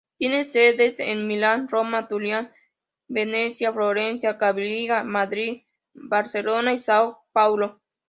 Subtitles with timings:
[0.17, 2.49] Tiene sedes en Milán, Roma, Turín,
[3.07, 7.79] Venecia, Florencia, Cagliari, Madrid, Barcelona y São Paulo.